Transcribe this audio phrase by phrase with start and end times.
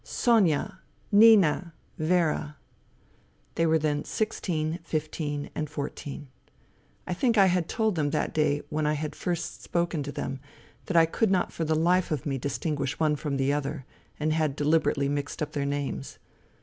[0.03, 0.79] "Sonia!""
[1.21, 2.57] Nina!"" Vera!"
[3.53, 6.27] They were then sixteen, fifteen and fourteen,
[7.05, 10.39] I think I had told them that day when I had first spoken to them
[10.87, 13.85] that I could not for the life of me distinguish one from the other,
[14.19, 16.17] and had deliberately mixed up their names.